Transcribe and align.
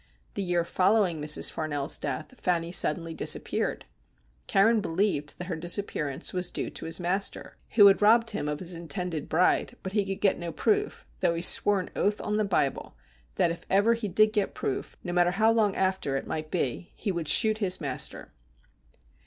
The 0.33 0.41
year 0.41 0.63
following 0.63 1.21
Mrs. 1.21 1.51
Farnell's 1.51 1.99
death, 1.99 2.33
Fanny 2.39 2.71
suddenly 2.71 3.13
disappeared. 3.13 3.85
Carron 4.47 4.81
believed 4.81 5.37
that 5.37 5.45
her 5.45 5.55
dis 5.55 5.77
appearance 5.77 6.33
was 6.33 6.49
due 6.49 6.71
to 6.71 6.85
his 6.85 6.99
master, 6.99 7.55
who 7.75 7.85
had 7.85 8.01
robbed 8.01 8.31
him 8.31 8.47
of 8.47 8.57
his 8.57 8.73
intended 8.73 9.29
bride, 9.29 9.77
but 9.83 9.93
he 9.93 10.03
could 10.03 10.19
get 10.19 10.39
no 10.39 10.51
proof, 10.51 11.05
though 11.19 11.35
he 11.35 11.43
swore 11.43 11.79
an 11.79 11.91
oath 11.95 12.19
on 12.23 12.37
the 12.37 12.43
Bible 12.43 12.95
that 13.35 13.51
if 13.51 13.63
ever 13.69 13.93
he 13.93 14.07
did 14.07 14.33
get 14.33 14.55
proof, 14.55 14.97
no 15.03 15.13
matter 15.13 15.29
how 15.29 15.51
long 15.51 15.75
after 15.75 16.17
it 16.17 16.25
might 16.25 16.49
be, 16.49 16.91
he 16.95 17.11
would 17.11 17.27
shoot 17.27 17.59
his 17.59 17.79
master. 17.79 18.31